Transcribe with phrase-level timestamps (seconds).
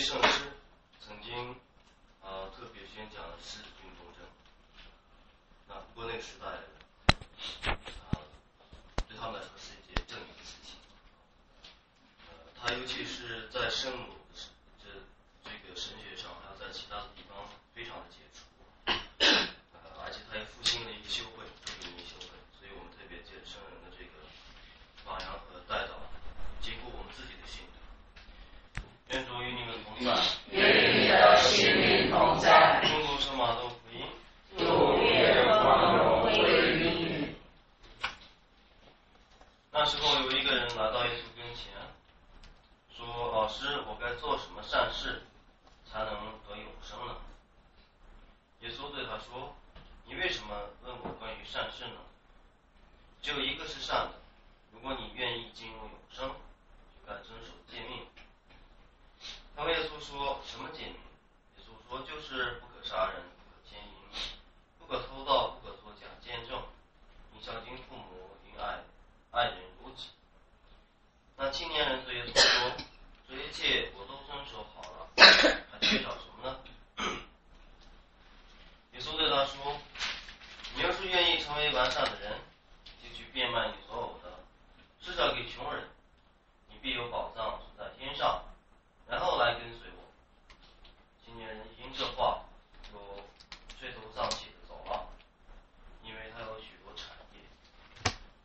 [0.00, 0.40] 圣师
[0.98, 1.50] 曾经
[2.22, 4.24] 啊特别宣讲了十字军东征，
[5.68, 6.46] 那不过那个时代
[8.08, 8.16] 啊
[9.06, 10.80] 对他们来说是一件正义的事情，
[12.26, 14.40] 呃，他尤其是在圣母的
[14.82, 14.88] 这
[15.44, 17.36] 这个神学上，还有在其他的地方
[17.74, 18.48] 非常的杰出，
[18.86, 24.24] 呃，而且他也复兴了一个修会，特别一修会，所以我们特别借圣人的这个
[25.04, 26.00] 榜样和带导，
[26.62, 28.80] 兼顾我们自己的信徒。
[29.10, 30.14] 愿主与你们同在。
[30.52, 30.56] 与
[31.02, 32.80] 你的心灵同在。
[32.88, 34.06] 中国圣马窦福音。
[34.56, 34.62] 主
[35.02, 37.34] 愿光荣归于你。
[39.72, 41.72] 那时候有一个人来到耶稣跟前，
[42.90, 45.22] 说：“老师，我该做什么善事，
[45.86, 46.14] 才能
[46.46, 47.16] 得永生呢？”
[48.60, 49.54] 耶稣对他说
[50.04, 52.00] ：“你为什么问我关于善事呢？
[53.22, 54.14] 只有一个是善的，
[54.72, 58.04] 如果你愿意进入永生，就该遵守诫命。”
[59.56, 60.94] 他问耶稣说：“什么诫命？”
[61.56, 63.94] 耶稣说：“就是不可杀人，不可奸淫，
[64.80, 66.60] 不可偷盗，不可作假见证，
[67.34, 68.80] 应孝敬父母，应爱
[69.30, 70.08] 爱人如己。”
[71.50, 72.72] 青年人对说
[73.28, 75.06] ：“这一切我都遵守好了，
[75.70, 76.60] 还缺少什么呢？”
[78.94, 79.76] 耶稣对他说
[80.76, 82.38] ：“你要是愿意成为完善的人，
[83.02, 84.38] 就去变卖你所有的，
[85.00, 85.88] 施舍给穷人，
[86.68, 88.44] 你必有宝藏存在天上。”
[89.08, 90.04] 然后来跟随我。
[91.24, 92.44] 青年人一听这话，
[92.92, 92.98] 就
[93.78, 95.04] 垂头丧气的走了，
[96.04, 97.40] 因为他有许多产业。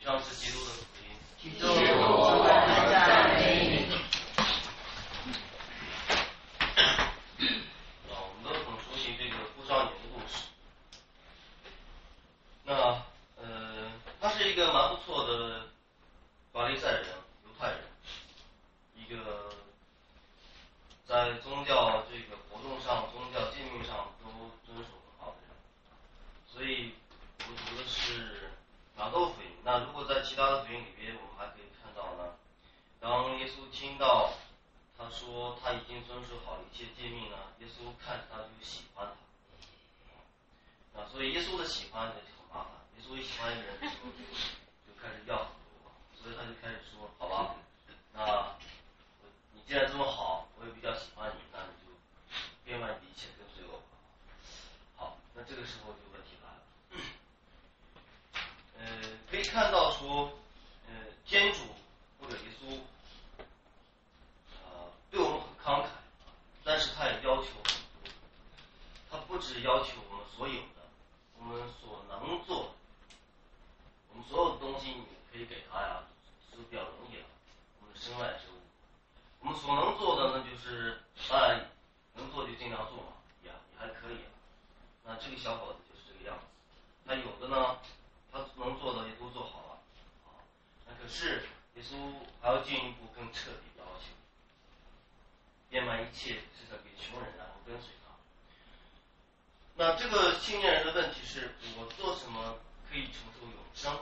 [0.00, 1.10] 以上是基督的福音。
[1.38, 2.48] 基督，我们
[2.90, 3.94] 赞美你。
[8.10, 10.48] 啊，我们都很熟悉这个富少年的故事。
[12.64, 12.72] 那
[13.36, 13.92] 呃，
[14.22, 15.66] 他是一个蛮不错的
[16.50, 17.04] 法利赛人，
[17.44, 17.80] 犹太人，
[18.94, 19.52] 一个。
[21.16, 24.28] 在宗教这个活动上、宗教诫命上都
[24.66, 25.56] 遵守很好的人，
[26.46, 26.92] 所以
[27.38, 28.50] 我们读的是
[28.94, 29.48] 马窦福音。
[29.64, 32.34] 那如果在其他的福音里边，我们还可以看到呢，
[33.00, 34.30] 当耶稣听到
[34.98, 39.08] 他说他已经遵守好一切诫命呢，耶稣看着他就喜欢
[40.92, 41.00] 他。
[41.00, 42.72] 啊，所以耶稣的喜欢也很麻烦。
[42.98, 45.48] 耶稣一喜欢一个人，就开始要，
[46.20, 47.54] 所以他就开始说：“好吧，
[48.12, 48.54] 那
[49.54, 51.92] 你。”既然这么好，我也比较喜欢你，那你就
[52.64, 53.98] 变卖你一切跟随我吧。
[54.94, 57.02] 好，那这个时候就问题来了。
[58.78, 58.84] 呃，
[59.28, 60.30] 可以看到说，
[60.86, 60.94] 呃，
[61.26, 61.58] 天主
[62.20, 62.78] 或者耶稣，
[64.62, 65.88] 呃，对我们很慷慨，
[66.62, 67.74] 但是他也要求很
[68.04, 68.12] 多。
[69.10, 70.86] 他不只要求我们所有的，
[71.40, 72.70] 我们所能做的，
[74.10, 76.04] 我们所有的东西你可以给他呀，
[76.52, 77.26] 是比较容易了。
[77.80, 78.52] 我们的身外之物。
[79.38, 81.70] 我们所能做的呢，就是当然
[82.14, 83.12] 能做就尽量做嘛，
[83.44, 84.18] 也也还可以。
[85.04, 86.44] 那这个小伙子就是这个样子。
[87.04, 87.78] 那有的呢，
[88.32, 89.78] 他能做的也都做好了，
[90.26, 90.42] 啊，
[90.84, 91.94] 那可是耶稣
[92.42, 94.06] 还要进一步更彻底的要求，
[95.70, 98.10] 变卖一切，是在给穷人，然后跟随他。
[99.76, 102.58] 那这个青年人的问题是我做什么
[102.90, 103.96] 可以承受永生？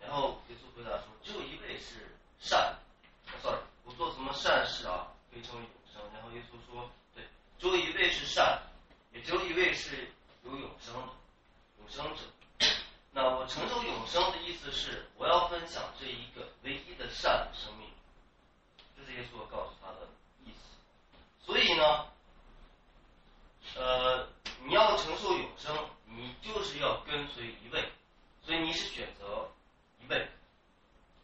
[0.00, 2.78] 然后耶稣回答说，只有一位是善
[3.42, 3.60] ，sorry。
[3.84, 6.00] 我做什么善事啊，可以成为永生？
[6.14, 7.24] 然后耶稣说：“对，
[7.58, 8.62] 只有一位是善，
[9.12, 10.08] 也只有一位是
[10.44, 11.12] 有永生的
[11.78, 12.22] 永生者。
[13.10, 15.04] 那我承受永生的意思是，
[15.72, 17.88] 我要分享这一个唯一的善的生命，
[18.94, 20.06] 这是耶稣告诉他的
[20.44, 20.76] 意思。
[21.40, 22.06] 所以呢，
[23.76, 24.28] 呃，
[24.64, 25.74] 你要承受永生，
[26.04, 27.90] 你就是要跟随一位，
[28.44, 29.50] 所以你是选择
[30.02, 30.28] 一位。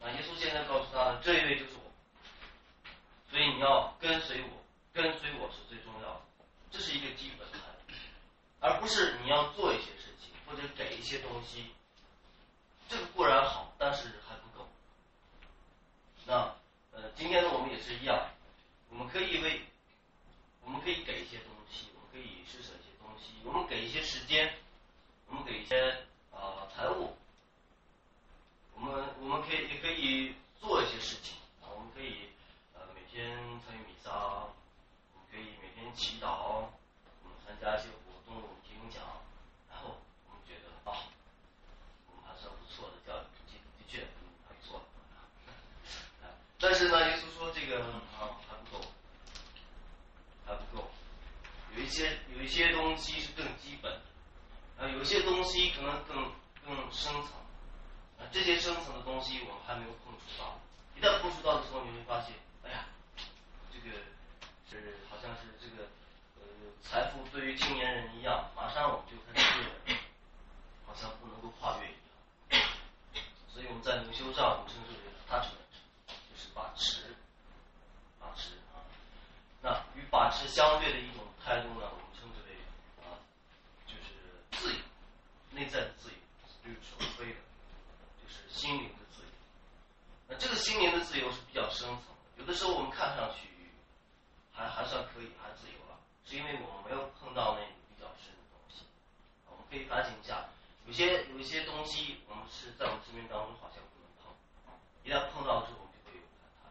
[0.00, 1.90] 那耶稣现在告诉他的这一位就是我。”
[3.30, 4.48] 所以你要跟随我，
[4.94, 6.20] 跟随我是最重要的，
[6.70, 7.58] 这是一个基本的，
[8.60, 11.66] 而不是你要做一些事情或者给一些东西，
[12.88, 14.66] 这个固然好，但是还不够。
[16.24, 16.54] 那
[16.92, 18.30] 呃，今天呢，我们也是一样，
[18.88, 19.60] 我们可以为，
[20.62, 24.52] 我们可以给一些东西，我们可以施舍一些东西，我们给一些时间，
[25.28, 27.16] 我们给一些啊财物，
[28.74, 32.28] 我们我们可以也可以做一些事情啊，我们可以。
[32.94, 33.36] 每天
[33.66, 36.68] 参与弥撒，我们可以每天祈祷，
[37.24, 39.02] 我们参加一些活动，听讲，
[39.68, 39.96] 然后
[40.28, 41.02] 我们觉得啊，
[42.06, 44.06] 我们还算不错的教育，的的确
[44.46, 44.80] 还不错。
[46.60, 48.84] 但是呢，耶稣说这个啊还不够，
[50.46, 50.88] 还不够，
[51.74, 56.16] 有一些有一些东西是更基本的，啊有些东西可能更
[56.66, 57.30] 更深层，
[58.18, 60.58] 啊这些深层的东西我们还没有碰触到，
[60.96, 62.34] 一旦碰触到的时候，你会发现，
[62.64, 62.84] 哎呀。
[63.72, 63.96] 这个
[64.68, 65.88] 是好像是这个
[66.36, 66.42] 呃
[66.82, 69.62] 财富对于青年人一样，马上我们就开始，
[71.00, 72.66] 像不能够跨越一样。
[73.48, 75.62] 所以我们在灵修上，我们称之为 attachment，
[76.08, 77.14] 就是把持，
[78.18, 78.82] 把持啊。
[79.62, 82.58] 那与把持相对的一种态度呢，我们称之为
[83.00, 83.14] 啊，
[83.86, 84.80] 就是自由，
[85.52, 86.16] 内在的自由，
[86.64, 87.38] 就是所谓的，
[88.20, 89.28] 就是心灵的自由。
[90.26, 91.16] 那这个心灵的自
[91.78, 93.46] 深层，有的时候我们看上去
[94.50, 95.94] 还还算可以，还自由了，
[96.26, 98.82] 是因为我们没有碰到那个比较深的东西。
[99.46, 100.50] 我们可以反省一下，
[100.86, 104.34] 有些有一些东西，我们是在我们生命当中好像不能碰，
[105.06, 106.66] 一旦碰到之后，我们就会有反弹，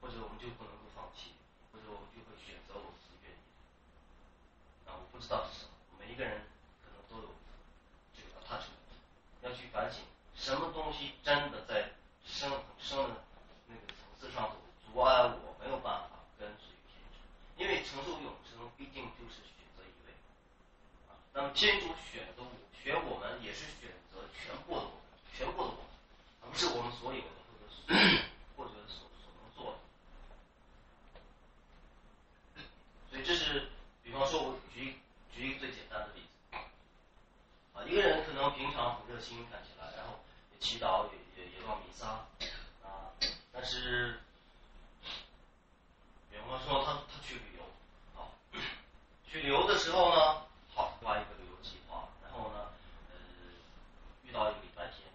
[0.00, 1.36] 或者我们就不能够放弃，
[1.68, 3.36] 或者我们就会选择我自己愿意
[4.88, 4.88] 的。
[4.88, 6.40] 啊，我不知道是什么，每一个人
[6.80, 7.28] 可能都有
[8.16, 8.80] 这个 attachment，
[9.44, 10.00] 要去反省
[10.32, 11.92] 什么东西真的在
[12.24, 13.20] 深很深的
[13.68, 20.12] 那个层次上头阻碍我没有办法跟随天主，因为承受永生毕竟就是选择一位，
[21.08, 22.50] 啊，那么天主选择我
[22.82, 24.92] 选我们也是选择全部的我们，
[25.34, 25.80] 全部的我们，
[26.42, 27.94] 而不是我们所有的或者所
[28.56, 29.78] 或者所所能做的。
[33.10, 33.68] 所以这是，
[34.02, 34.98] 比方说，我举
[35.32, 36.56] 举一个最简单的例子，
[37.74, 40.18] 啊，一个人可能平常很热心，看起来，然后
[40.52, 42.06] 也祈祷，也也也往弥撒，
[42.84, 43.12] 啊，
[43.52, 44.20] 但是，
[46.30, 47.62] 比方说他他去旅游，
[48.20, 48.28] 啊，
[49.26, 50.42] 去旅游的时候呢，
[50.74, 52.68] 好，画一个旅游计划，然后呢，
[53.10, 53.16] 呃，
[54.24, 55.08] 遇到一个礼拜天，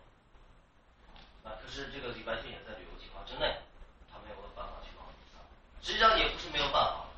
[1.43, 3.57] 那可是这个礼拜天也在旅游计划之内，
[4.05, 5.41] 他没有办法去往弥撒，
[5.81, 7.09] 实际上也不是没有办法。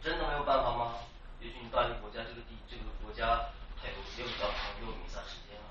[0.00, 0.96] 真的没有办法吗？
[1.40, 5.68] 也许你到一个国家，这个地这个国家它有也有教堂，也有弥撒时间啊。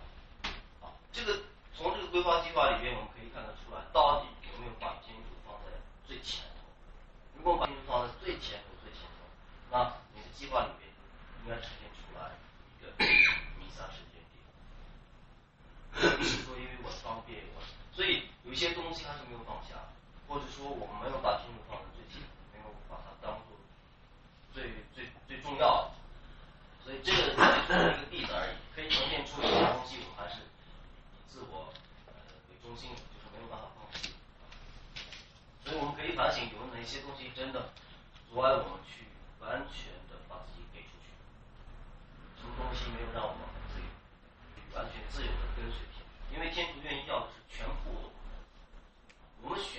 [0.86, 1.34] 啊，这个
[1.74, 5.74] 从这个规划计划里边，我们可以看得出来，到底有没有把天主放在
[6.06, 6.70] 最前头。
[7.38, 9.25] 如果把天主放在最前头、最前头，
[9.74, 10.86] 那你的计划里边
[11.42, 12.38] 应该呈现出来
[12.70, 12.94] 一个
[13.58, 14.38] 弥撒时间点。
[16.18, 17.62] 不是说因为我方便我，
[17.94, 19.74] 所以有些东西还是没有放下，
[20.30, 22.22] 或者说我们没有把天主放在最前，
[22.54, 23.58] 没有把它当做。
[24.54, 25.98] 最最最重要的，
[26.86, 31.74] 所以这个只是一个例子而已，可以呈现出一些东西，我们还是以自我
[32.06, 32.14] 呃
[32.46, 34.14] 为中心，就是没有办法放弃。
[35.66, 37.74] 所以我们可以反省，有哪些东西真的
[38.30, 39.10] 阻碍我们去
[39.42, 41.10] 完全的把自己给出去？
[42.38, 43.90] 什么东西没有让我们自由，
[44.78, 46.06] 完全自由的跟随天？
[46.30, 48.12] 因为天主愿意要的是全部
[49.50, 49.73] 的